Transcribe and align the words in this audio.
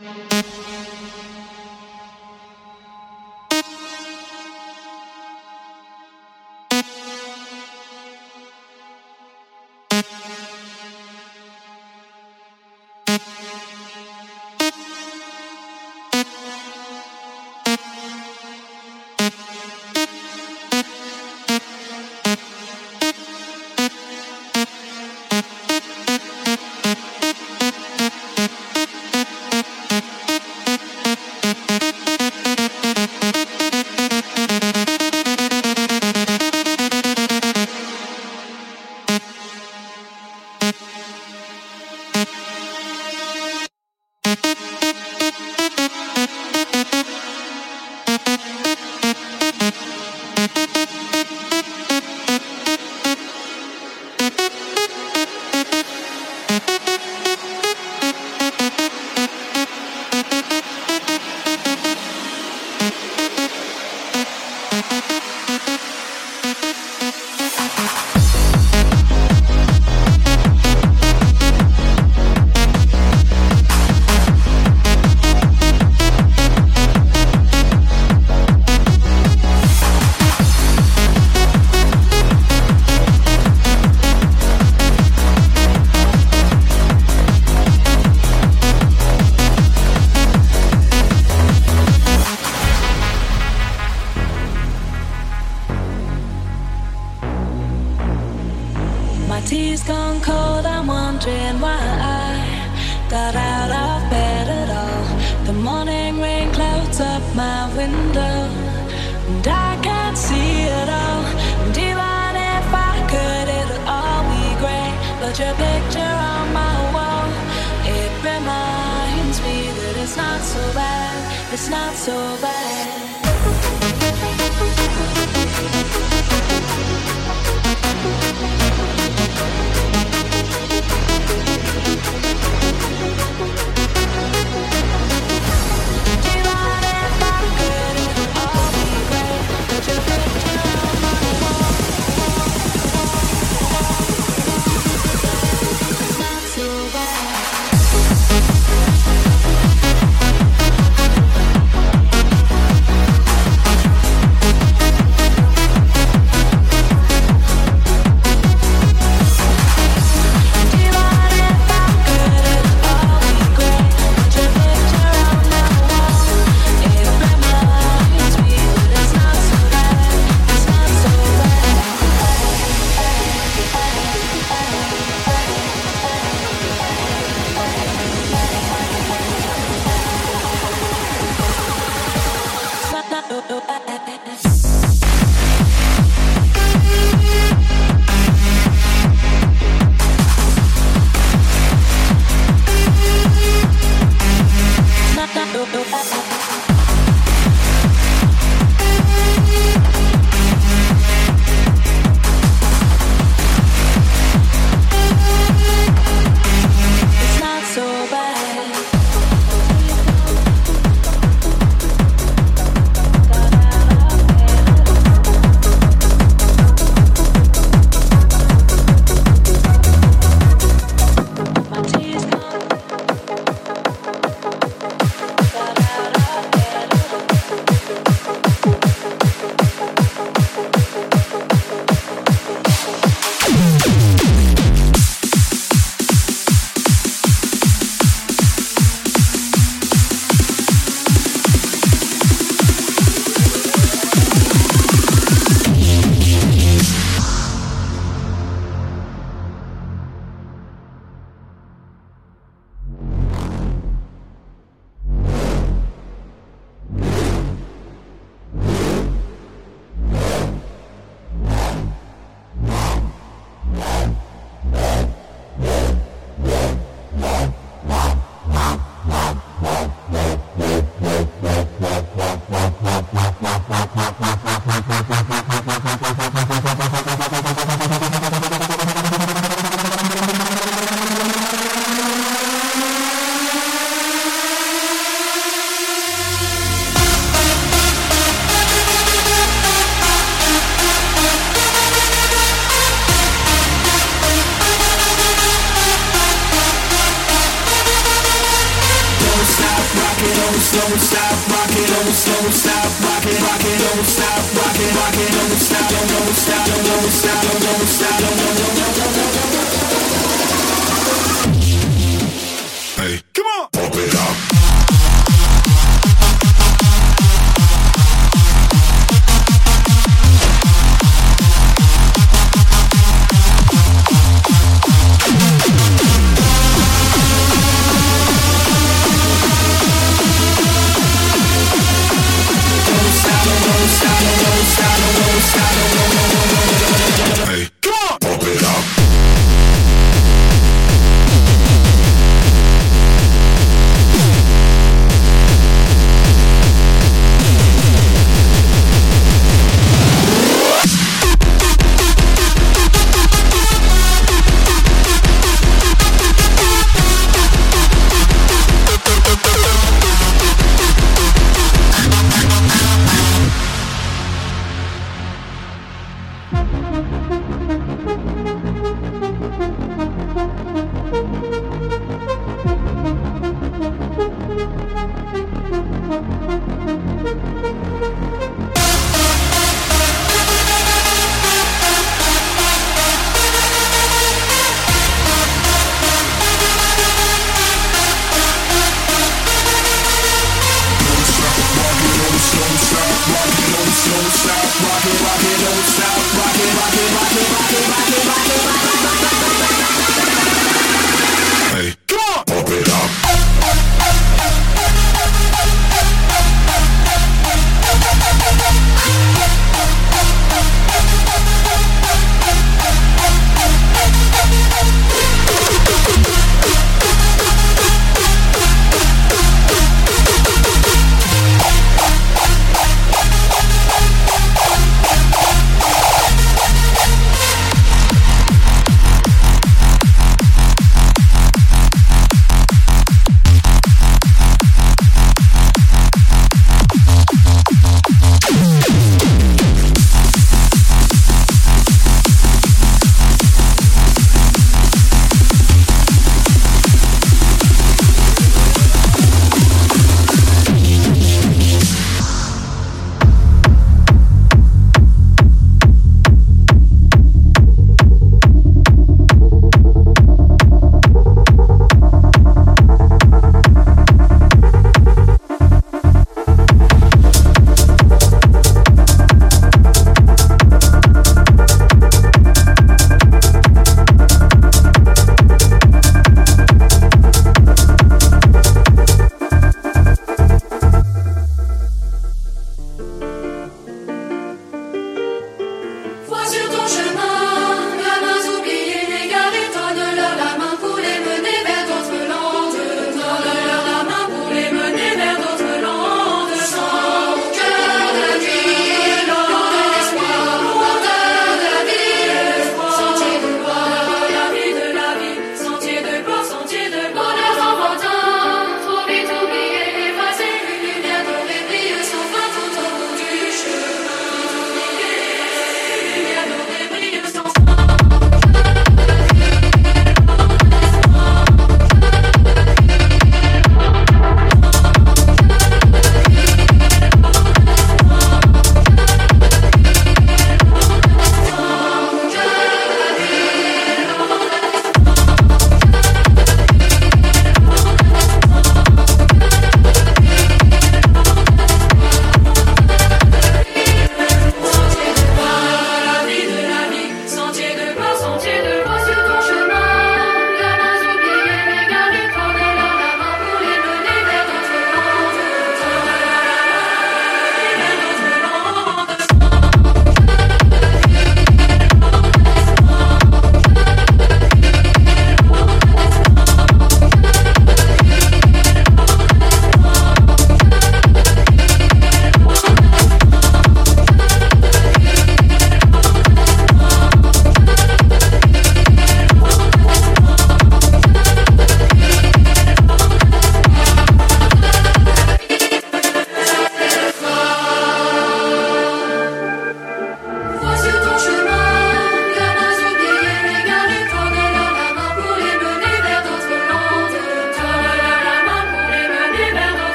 Música 0.00 1.33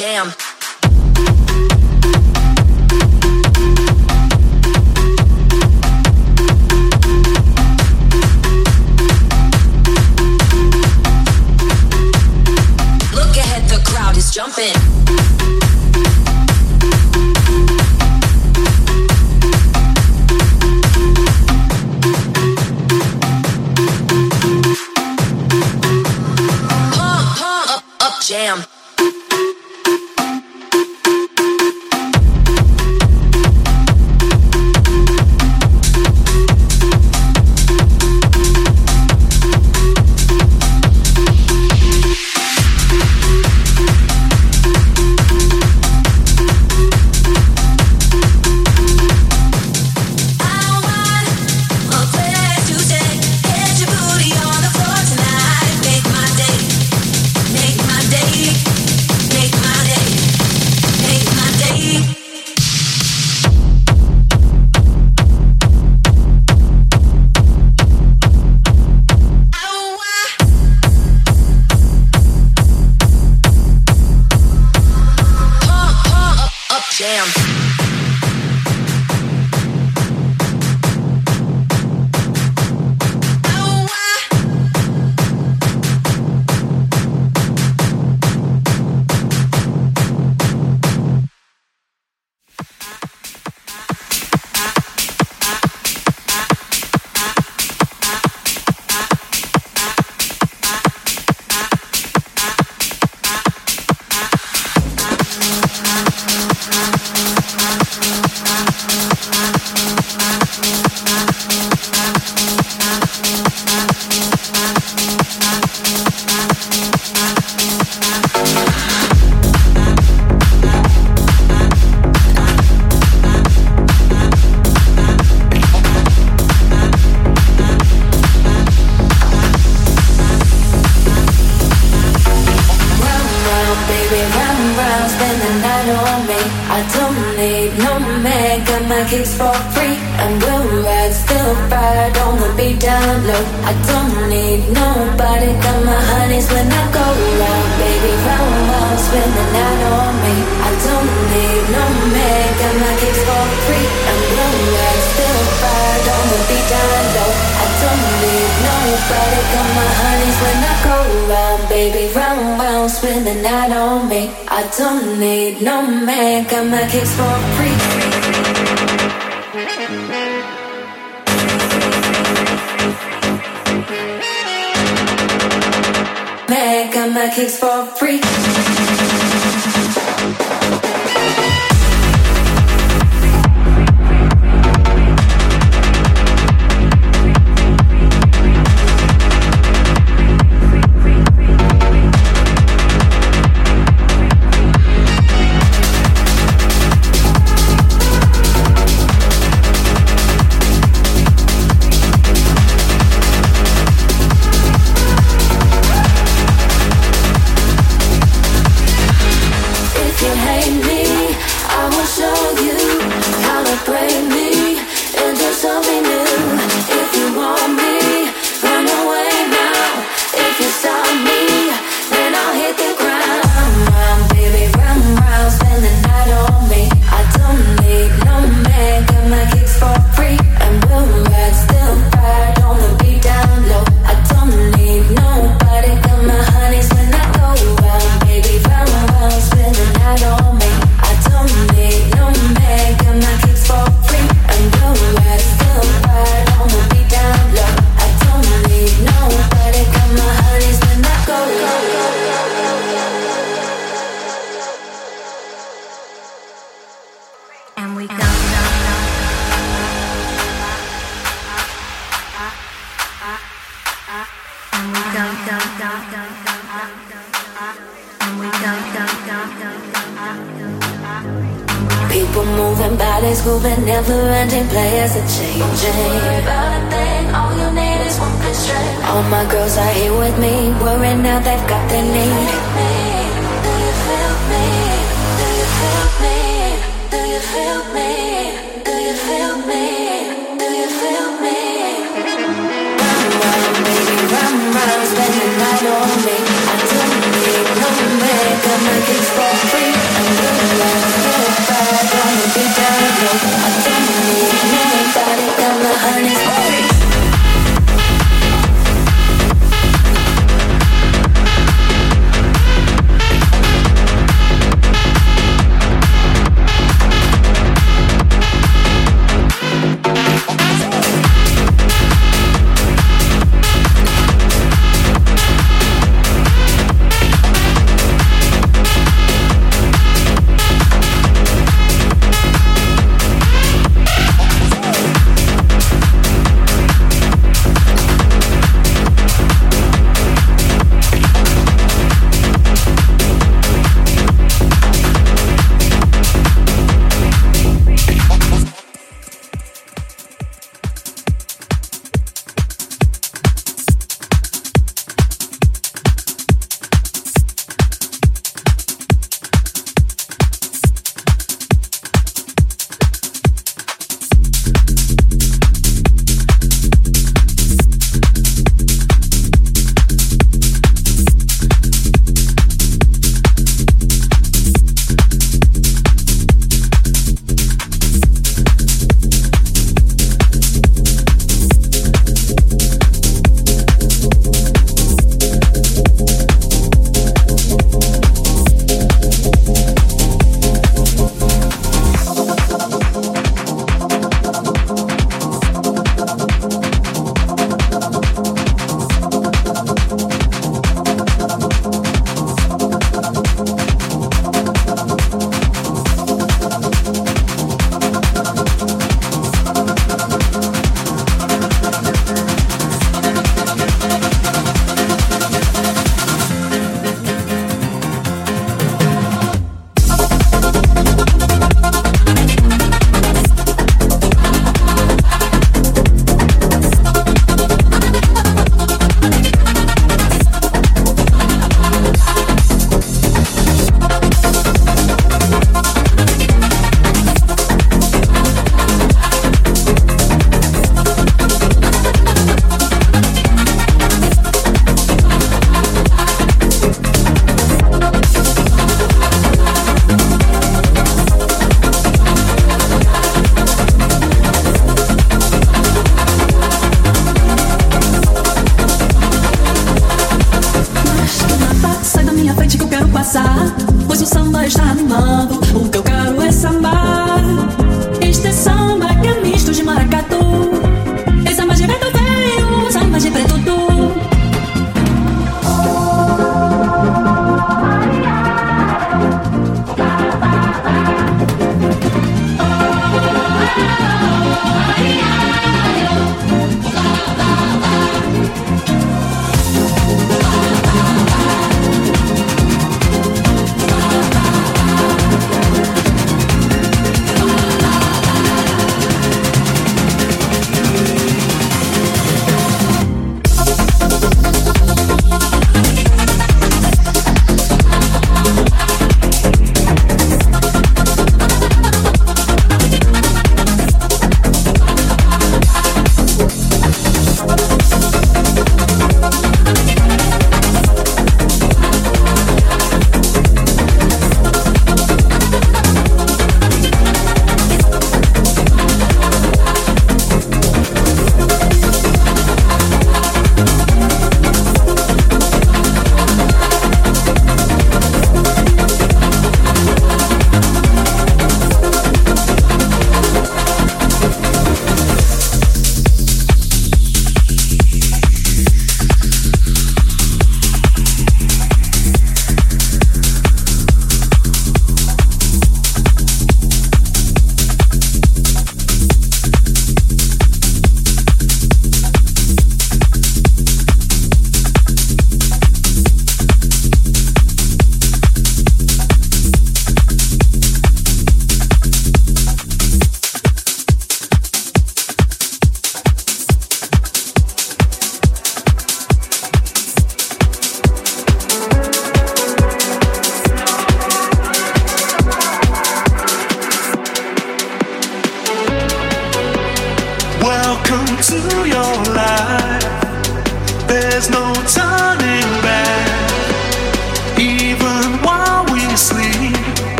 You 0.00 0.49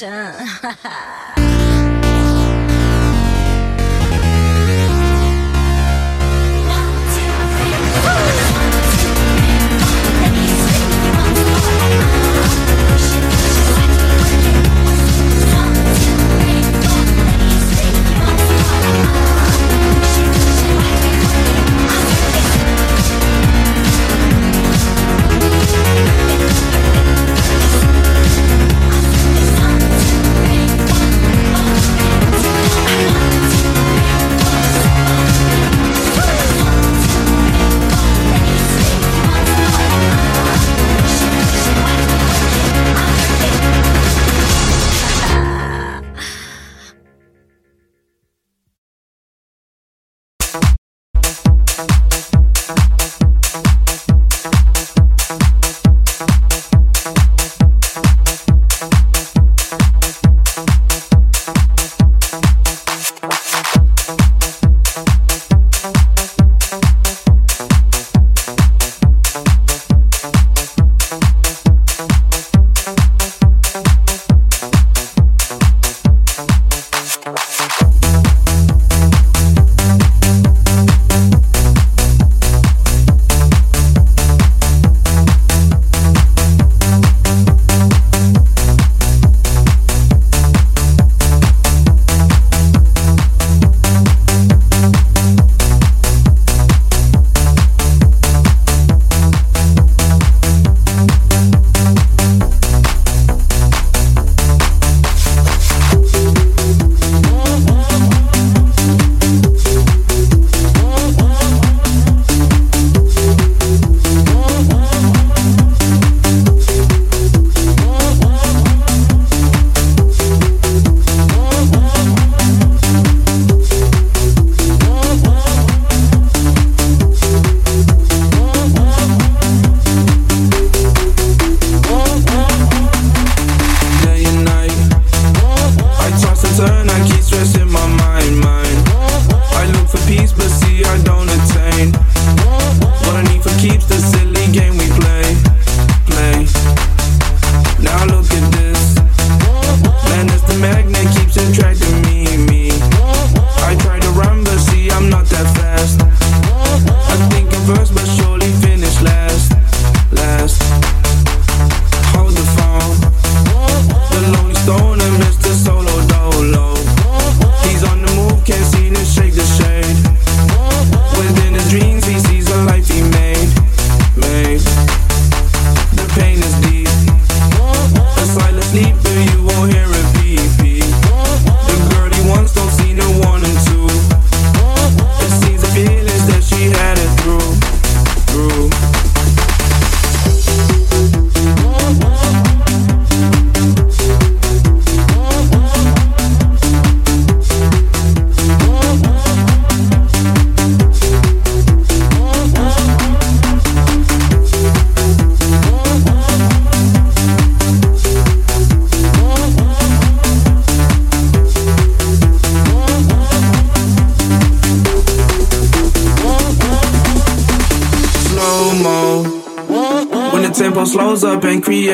Perfection. 0.00 1.30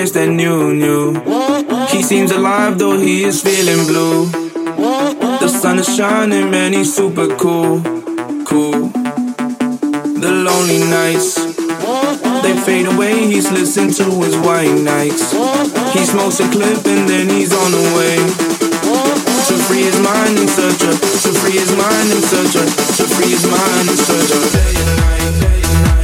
creates 0.06 0.12
that 0.12 0.28
new, 0.28 0.74
new. 0.74 1.14
He 1.88 2.02
seems 2.02 2.30
alive 2.30 2.78
though 2.78 2.98
he 2.98 3.24
is 3.24 3.42
feeling 3.42 3.86
blue. 3.86 4.26
The 5.40 5.48
sun 5.48 5.78
is 5.78 5.96
shining, 5.96 6.50
man, 6.50 6.72
he's 6.72 6.94
super 6.94 7.28
cool, 7.36 7.82
cool. 8.44 8.90
The 10.22 10.30
lonely 10.30 10.80
nights, 10.90 11.34
they 12.42 12.54
fade 12.64 12.86
away, 12.86 13.26
he's 13.26 13.50
listening 13.50 13.92
to 13.94 14.04
his 14.22 14.36
white 14.38 14.74
nights. 14.82 15.32
He 15.92 16.04
smokes 16.04 16.40
a 16.40 16.48
clip 16.50 16.86
and 16.86 17.08
then 17.08 17.28
he's 17.28 17.52
on 17.52 17.70
the 17.72 17.84
way. 17.96 18.16
To 19.46 19.54
free 19.66 19.82
his 19.82 19.98
mind 20.00 20.38
and 20.38 20.50
search 20.50 20.80
to 20.80 21.30
free 21.40 21.58
his 21.58 21.70
mind 21.76 22.12
and 22.12 22.24
search 22.24 22.52
to 22.98 23.04
free 23.14 23.30
his 23.30 23.46
mind 23.46 23.88
and 23.88 23.98
search 23.98 24.30
Day 24.52 24.74
and 24.74 24.96
night, 24.98 25.40
day 25.40 25.62
and 25.62 25.84
night. 25.84 25.95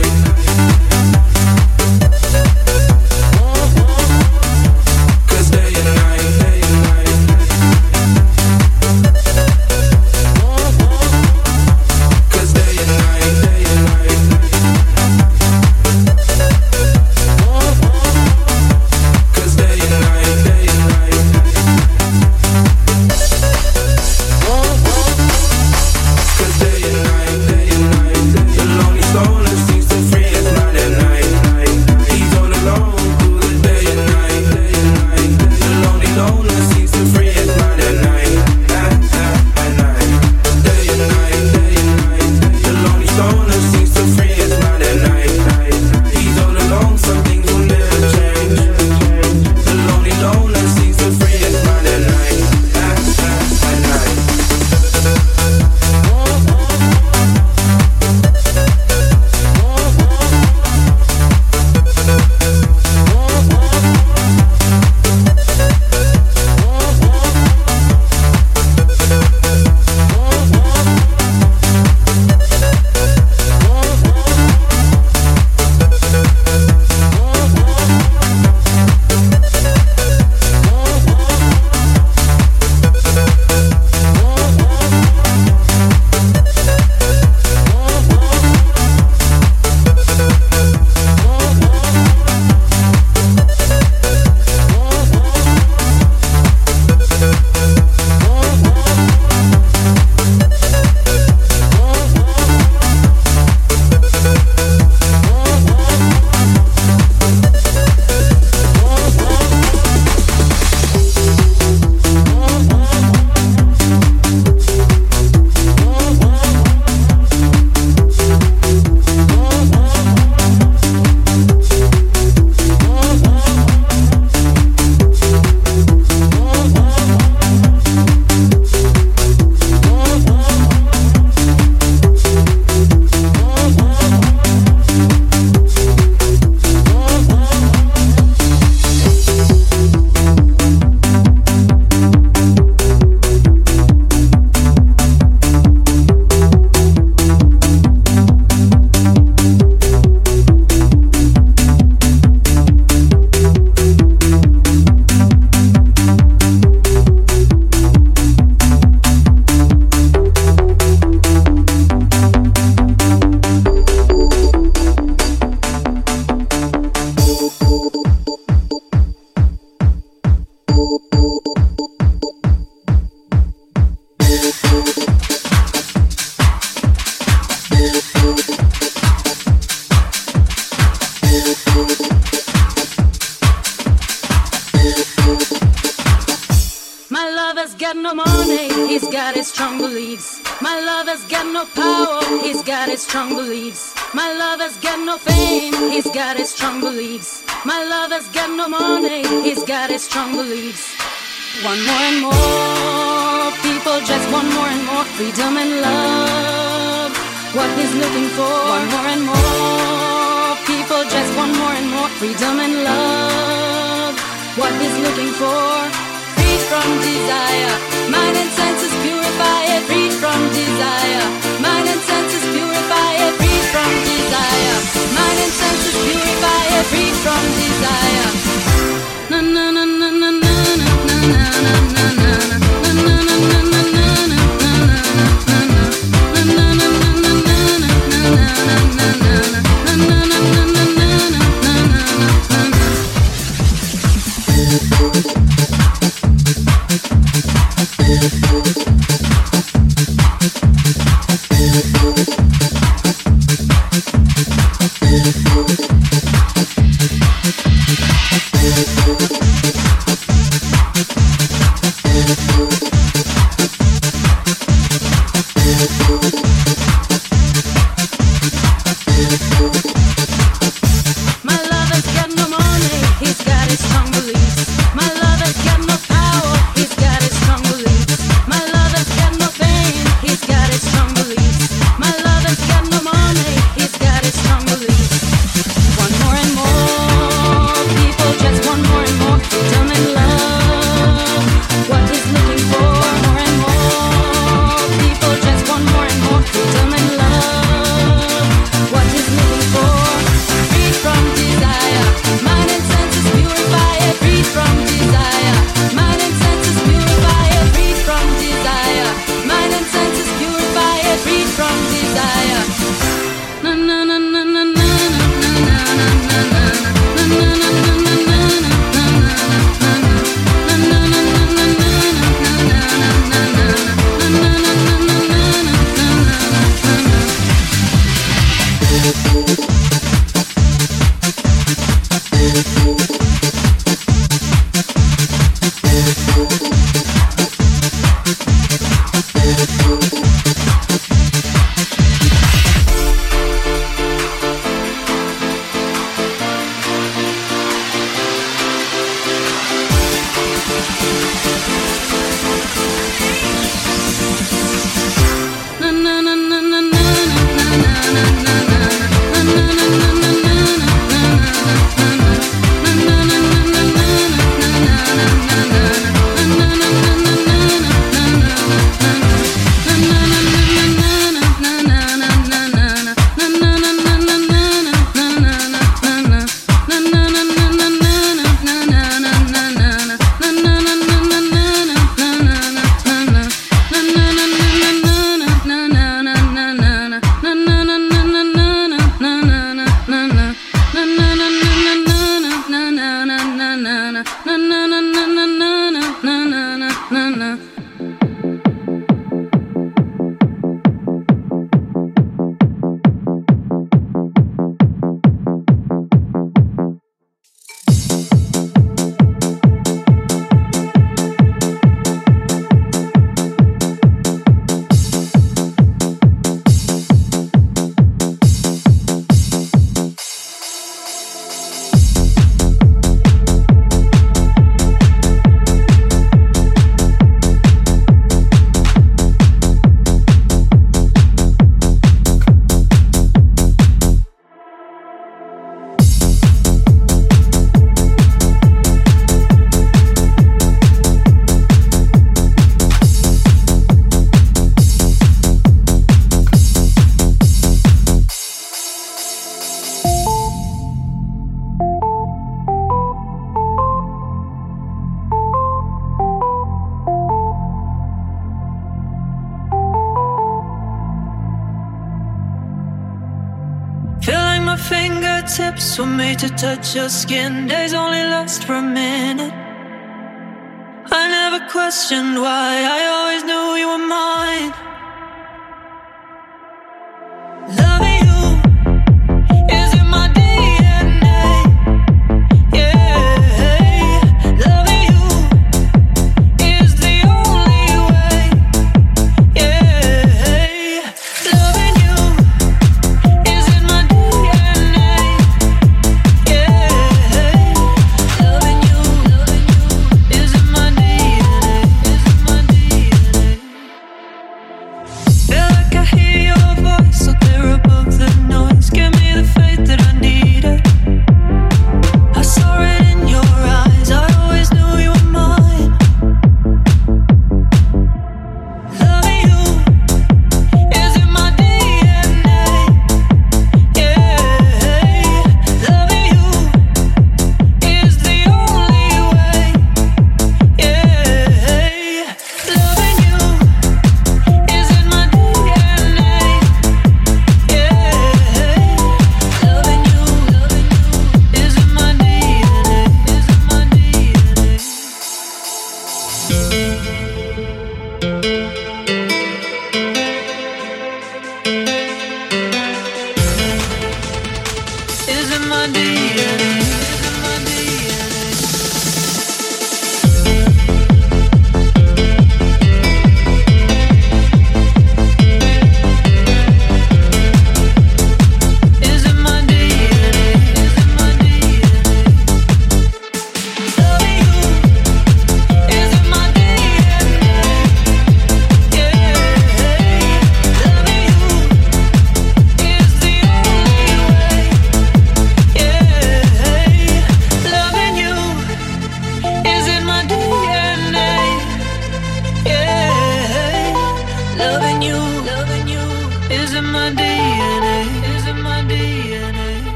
Your 466.95 467.09
skin. 467.09 467.69
Days 467.69 467.95
only 467.95 468.23
last 468.23 468.65
for 468.65 468.82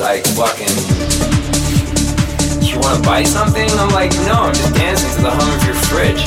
like, 0.00 0.26
fucking, 0.34 0.74
you 2.64 2.80
wanna 2.80 3.02
buy 3.04 3.22
something? 3.22 3.68
I'm 3.78 3.90
like, 3.90 4.10
no, 4.26 4.48
I'm 4.48 4.54
just 4.54 4.74
dancing 4.74 5.12
to 5.16 5.22
the 5.22 5.30
hum 5.30 5.46
of 5.54 5.62
your 5.62 5.78
fridge. 5.86 6.24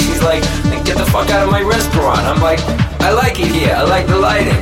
She's 0.00 0.22
like, 0.22 0.42
get 0.84 0.96
the 0.96 1.06
fuck 1.12 1.30
out 1.30 1.46
of 1.46 1.50
my 1.52 1.62
restaurant. 1.62 2.20
I'm 2.20 2.40
like, 2.40 2.58
I 2.98 3.12
like 3.12 3.38
it 3.38 3.46
here, 3.46 3.74
I 3.76 3.82
like 3.82 4.06
the 4.06 4.18
lighting. 4.18 4.58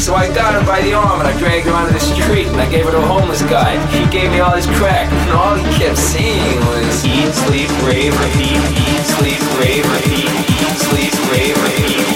So 0.00 0.14
I 0.14 0.32
got 0.32 0.54
her 0.54 0.64
by 0.64 0.80
the 0.82 0.94
arm 0.94 1.20
and 1.20 1.28
I 1.28 1.36
dragged 1.38 1.66
her 1.66 1.72
onto 1.72 1.92
the 1.92 2.00
street 2.00 2.46
and 2.46 2.60
I 2.60 2.70
gave 2.70 2.84
her 2.86 2.92
to 2.92 2.98
a 2.98 3.06
homeless 3.06 3.42
guy. 3.42 3.74
He 3.90 4.08
gave 4.08 4.30
me 4.30 4.40
all 4.40 4.54
his 4.54 4.66
crack 4.78 5.12
and 5.12 5.30
all 5.32 5.56
he 5.56 5.64
kept 5.76 5.98
saying 5.98 6.60
was 6.72 7.04
eat, 7.04 7.32
sleep, 7.34 7.70
rave, 7.82 8.14
repeat, 8.16 8.62
eat, 8.80 9.04
sleep, 9.18 9.42
rave, 9.60 9.84
repeat, 9.92 10.30
eat, 10.56 10.76
sleep, 10.88 11.12
rave, 11.32 11.56
repeat, 11.58 12.15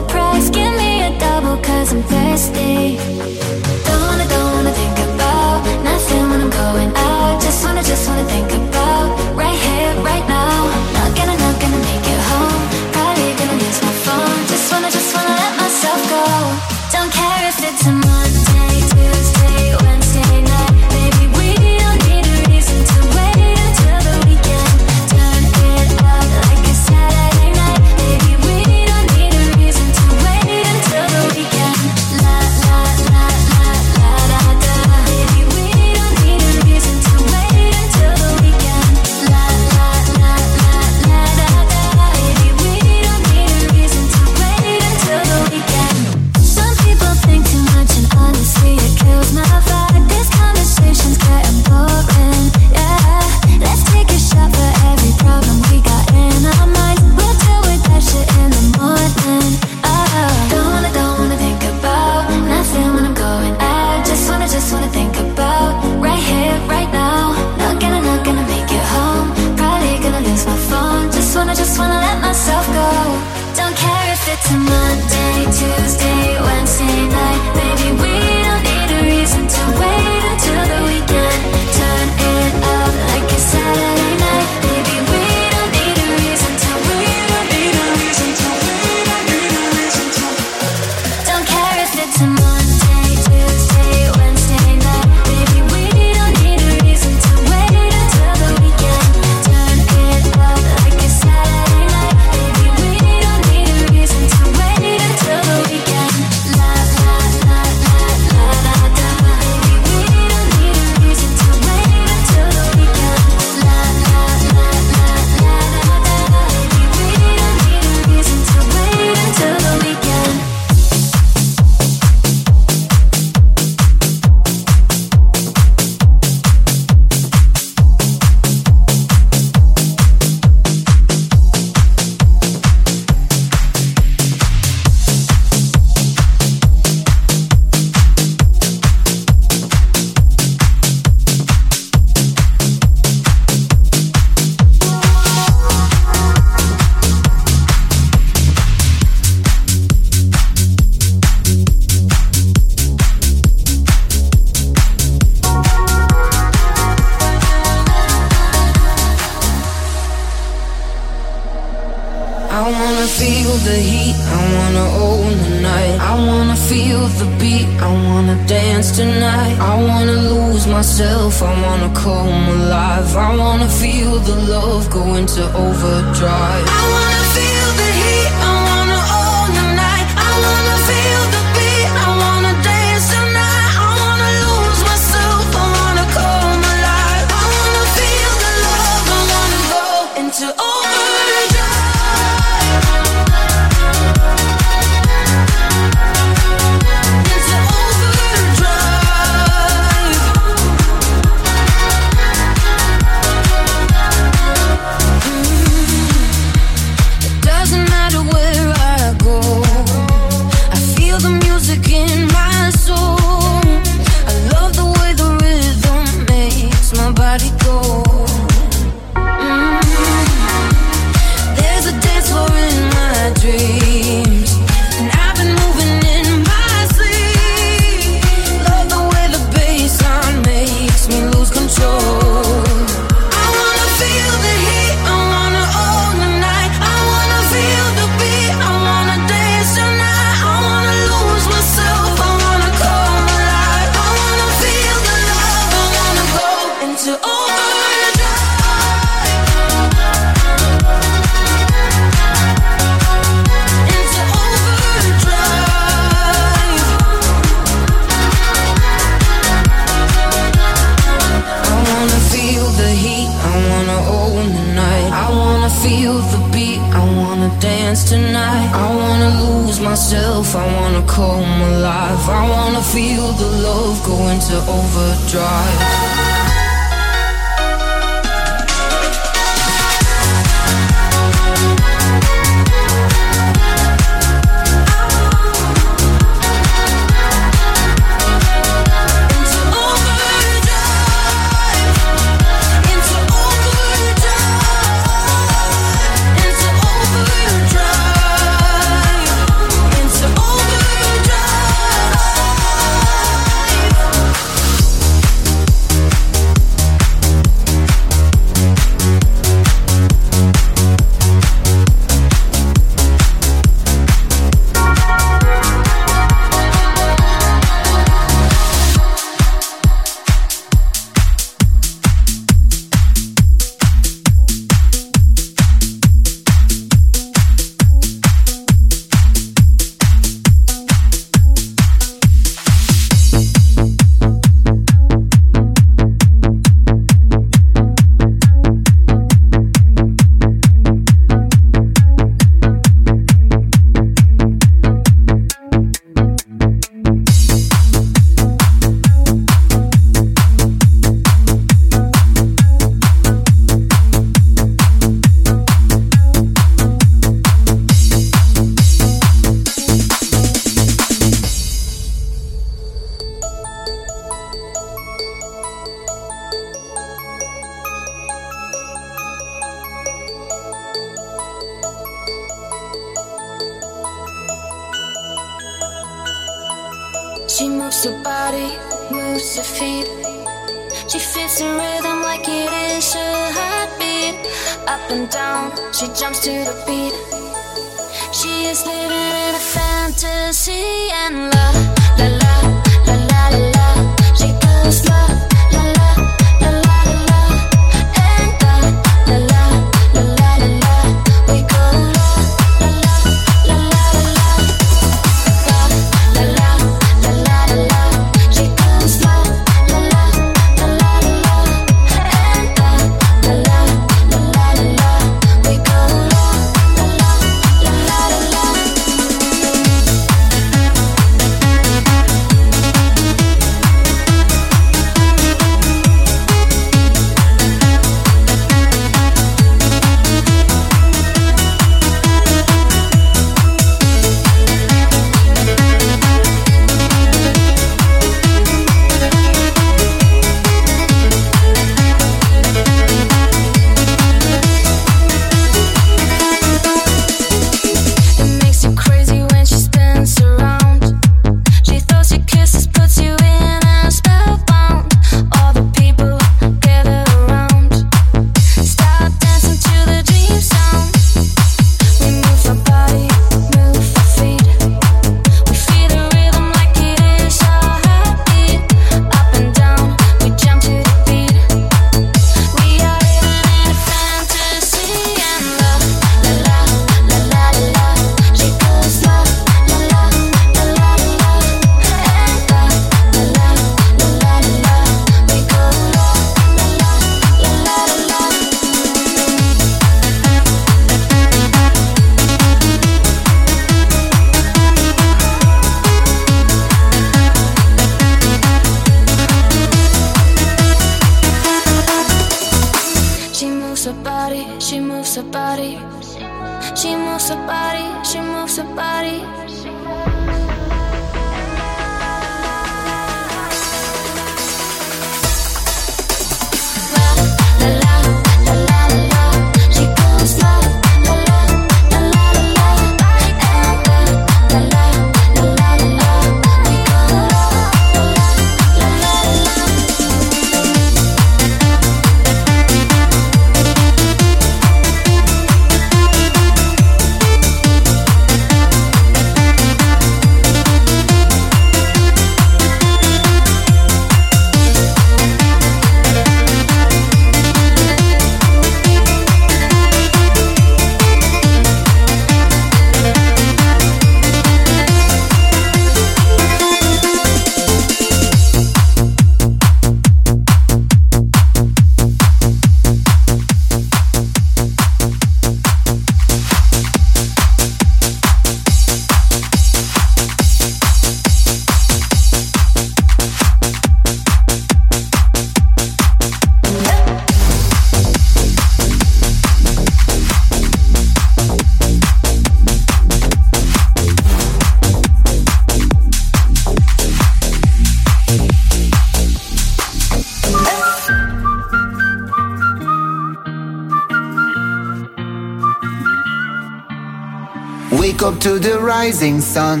rising 599.28 599.60
sun. 599.60 600.00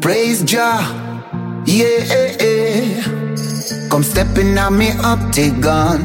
Praise 0.00 0.42
Jah, 0.42 0.82
yeah. 1.66 3.00
Come 3.88 4.02
stepping 4.02 4.58
on 4.58 4.76
me 4.76 4.90
up, 5.10 5.20
take 5.30 5.60
gun. 5.60 6.00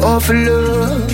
of 0.00 0.28
love, 0.30 1.10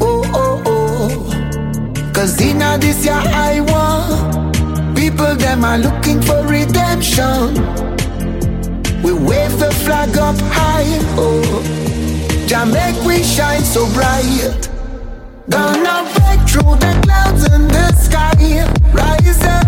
oh, 0.00 0.22
oh, 0.34 0.62
oh. 0.66 2.12
Cause 2.12 2.40
in 2.40 2.60
all 2.60 2.78
this, 2.78 3.04
yeah, 3.04 3.22
I 3.50 3.60
want. 3.70 4.96
People, 4.96 5.36
them 5.36 5.64
are 5.64 5.78
looking 5.78 6.20
for 6.20 6.40
redemption. 6.48 7.54
We 9.04 9.12
wave 9.12 9.56
the 9.60 9.70
flag 9.84 10.18
up 10.18 10.38
high, 10.58 10.98
oh. 11.16 11.62
Jamaica 12.48 13.06
we 13.06 13.22
shine 13.22 13.62
so 13.62 13.86
bright. 13.94 14.68
Gonna 15.48 15.96
break 16.14 16.40
through 16.50 16.74
the 16.84 16.92
clouds 17.04 17.44
in 17.54 17.68
the 17.68 17.86
sky, 17.92 18.66
rise 18.92 19.44
up. 19.44 19.59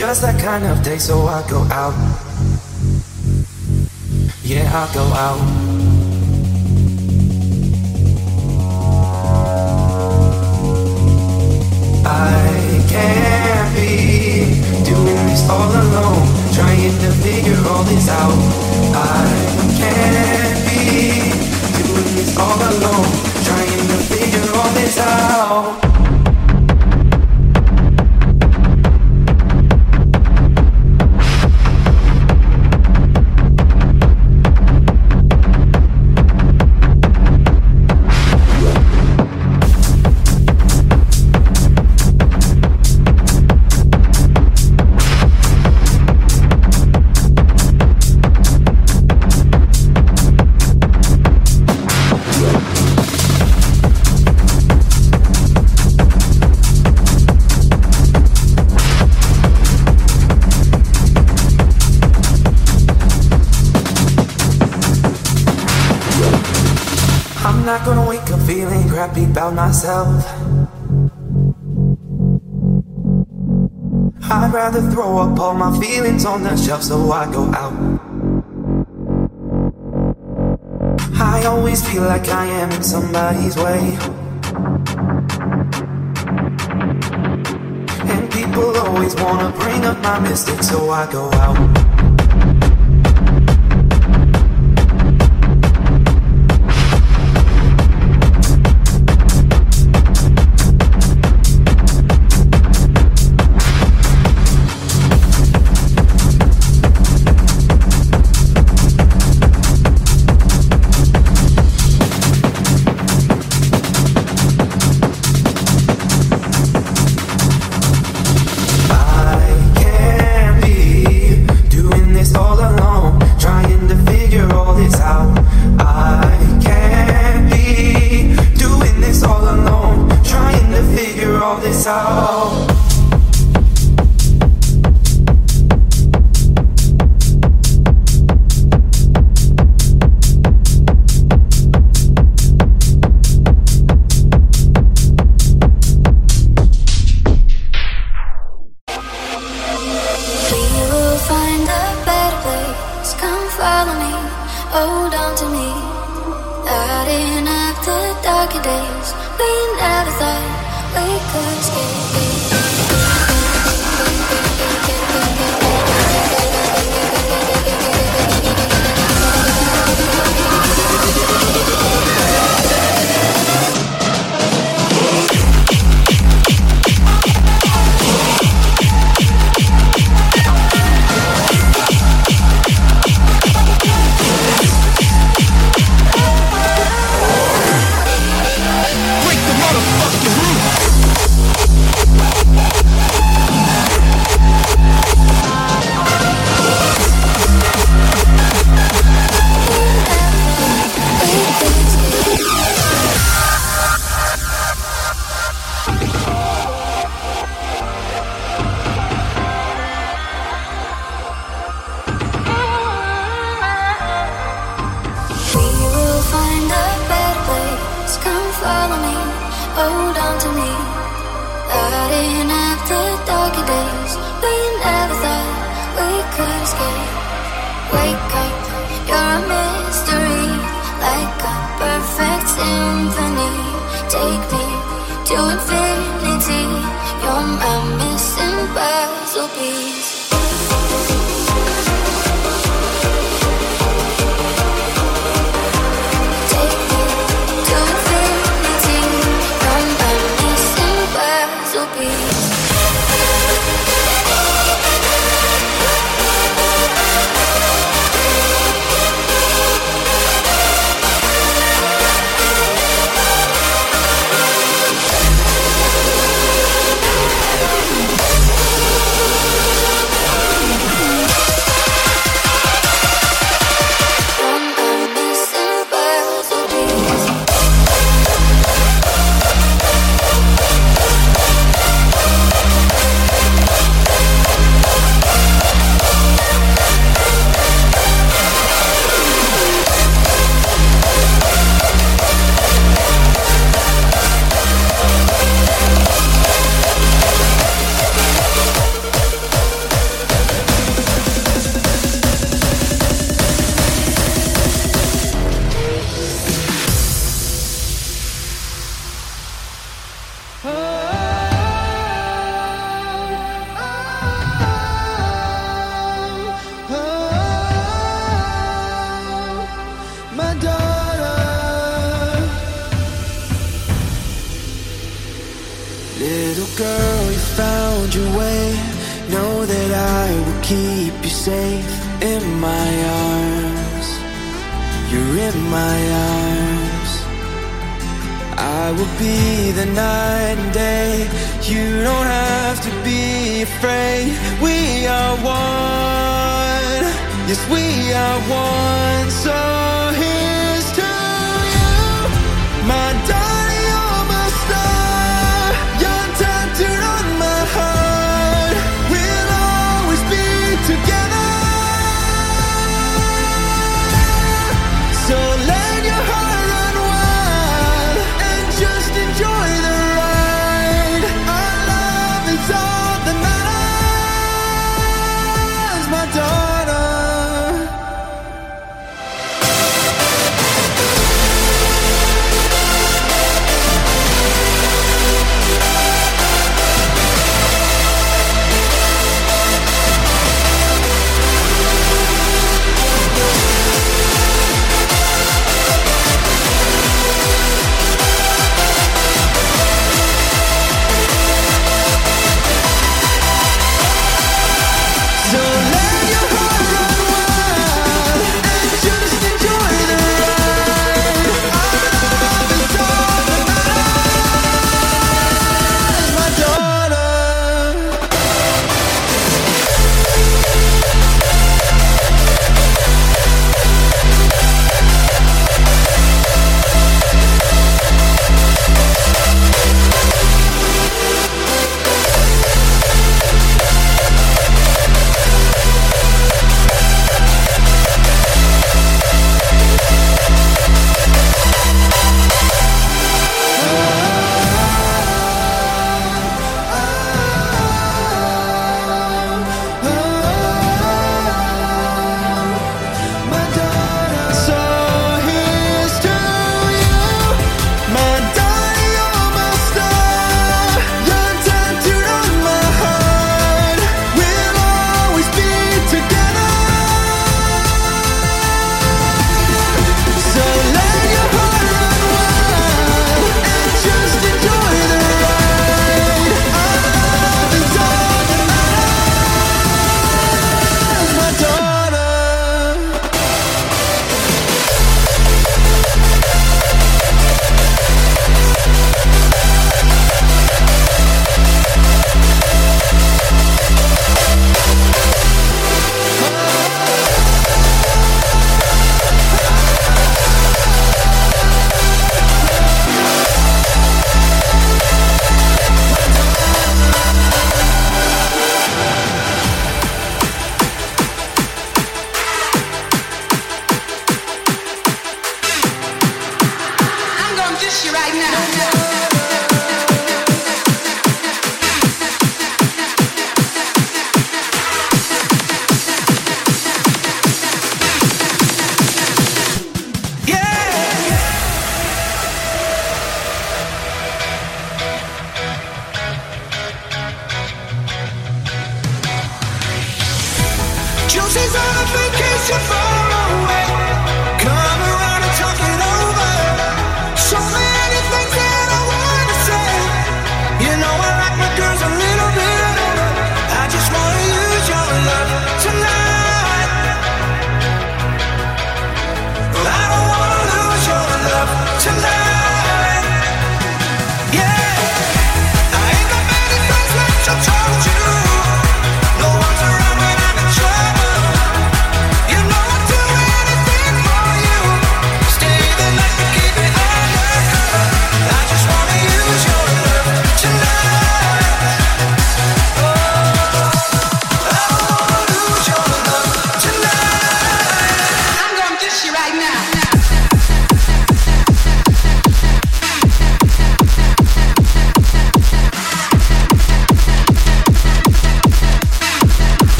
Just 0.00 0.22
that 0.22 0.40
kind 0.40 0.64
of 0.64 0.82
day, 0.82 0.96
so 0.96 1.26
I 1.26 1.39
found 69.50 69.56
myself. 69.56 70.24
I'd 74.30 74.52
rather 74.52 74.82
throw 74.90 75.18
up 75.18 75.38
all 75.38 75.54
my 75.54 75.78
feelings 75.80 76.24
on 76.24 76.42
the 76.42 76.56
shelf 76.56 76.82
so 76.82 77.10
I 77.10 77.30
go 77.32 77.44
out. 77.52 78.00
I 81.14 81.44
always 81.46 81.86
feel 81.88 82.02
like 82.02 82.28
I 82.28 82.46
am 82.46 82.70
in 82.70 82.82
somebody's 82.82 83.56
way. 83.56 83.98
And 88.12 88.30
people 88.32 88.76
always 88.78 89.14
wanna 89.16 89.50
bring 89.58 89.84
up 89.84 89.98
my 90.02 90.18
mistakes 90.20 90.68
so 90.68 90.90
I 90.90 91.10
go 91.10 91.30
out. 91.32 91.79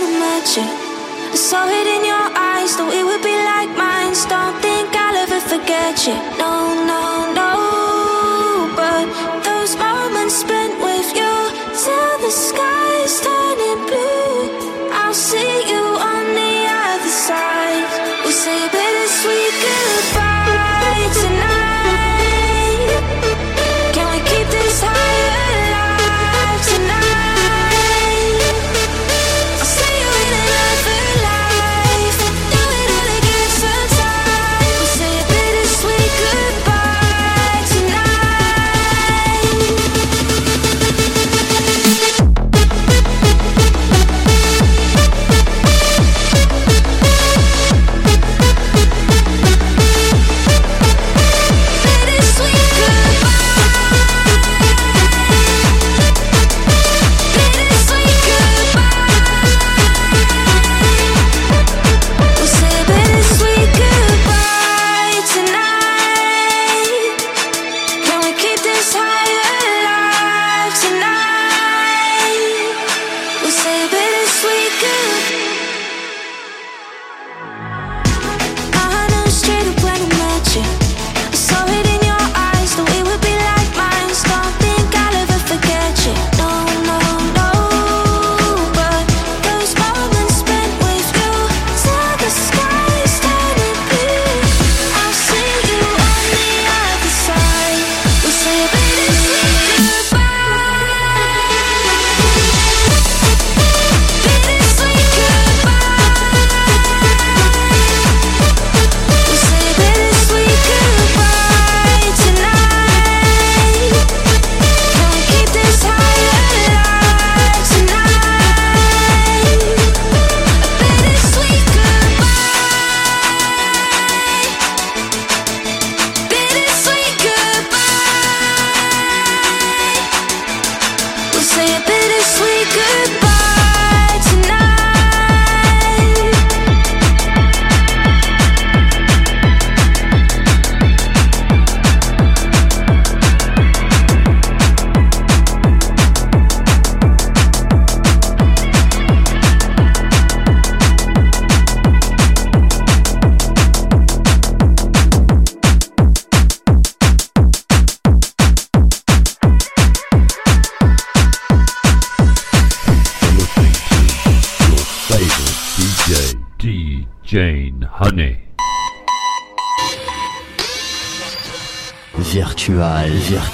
So 0.00 0.06
I. 0.06 0.64
I 1.30 1.36
saw 1.36 1.68
it 1.68 1.86
in 1.86 2.04
your 2.06 2.26
eyes, 2.34 2.74
though 2.76 2.90
it 2.90 3.04
would 3.04 3.22
be 3.22 3.36
like 3.52 3.68
mine. 3.76 4.14
Don't 4.28 4.56
think 4.62 4.96
I'll 4.96 5.16
ever 5.16 5.40
forget 5.40 6.06
you. 6.06 6.14
No, 6.38 6.72
no, 6.88 7.26
no. 7.26 7.29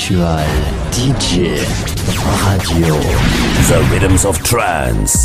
Virtual 0.07 0.39
DJ 0.93 1.59
Radio. 2.47 2.95
The 3.67 3.89
rhythms 3.91 4.25
of 4.25 4.39
trance. 4.39 5.16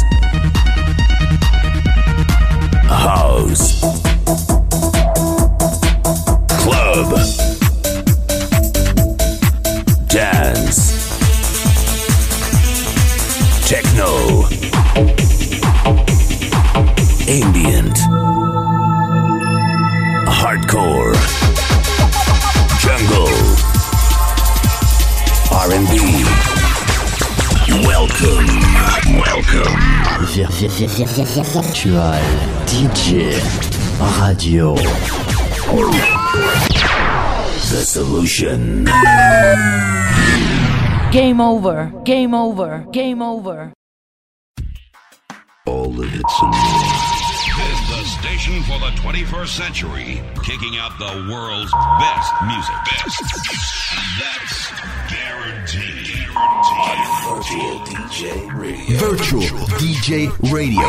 Virtual 31.03 32.13
DJ 32.67 33.33
Radio. 34.21 34.75
The 37.69 37.81
solution. 37.83 38.85
Game 41.11 41.41
over, 41.41 41.91
game 42.05 42.35
over, 42.35 42.85
game 42.91 43.23
over. 43.23 43.73
All 45.65 45.99
of 45.99 46.05
it's 46.05 46.39
is 47.61 47.79
the 47.89 48.03
station 48.19 48.61
for 48.63 48.77
the 48.79 48.91
21st 49.01 49.47
century, 49.47 50.21
kicking 50.43 50.77
out 50.77 50.97
the 50.99 51.27
world's 51.33 51.71
best 51.99 52.31
music. 52.45 52.75
Best. 52.91 53.23
That's 54.19 54.50
Virtual 57.51 57.79
DJ 57.79 58.53
Radio. 58.55 58.97
Virtual, 58.97 59.41
Virtual 59.41 59.67
DJ 59.77 60.53
Radio. 60.53 60.87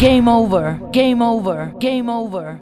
Game 0.00 0.26
over. 0.28 0.80
Game 0.90 1.22
over. 1.22 1.72
Game 1.78 2.10
over. 2.10 2.60